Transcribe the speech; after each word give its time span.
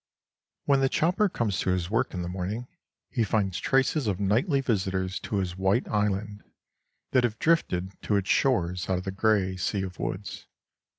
When 0.65 0.79
the 0.79 0.89
chopper 0.89 1.29
comes 1.29 1.59
to 1.59 1.69
his 1.69 1.91
work 1.91 2.15
in 2.15 2.23
the 2.23 2.27
morning, 2.27 2.67
he 3.11 3.23
finds 3.23 3.59
traces 3.59 4.07
of 4.07 4.19
nightly 4.19 4.59
visitors 4.59 5.19
to 5.19 5.35
his 5.35 5.55
white 5.57 5.87
island 5.87 6.43
that 7.11 7.23
have 7.23 7.37
drifted 7.37 8.01
to 8.01 8.15
its 8.15 8.27
shores 8.31 8.89
out 8.89 8.97
of 8.97 9.03
the 9.03 9.11
gray 9.11 9.57
sea 9.57 9.83
of 9.83 9.99
woods. 9.99 10.47